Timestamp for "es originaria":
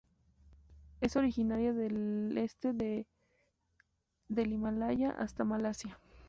0.99-1.73